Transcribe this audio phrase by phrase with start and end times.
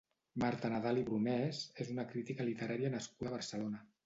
[0.43, 3.85] Marta Nadal i Brunès és una crítica literària nascuda a Barcelona.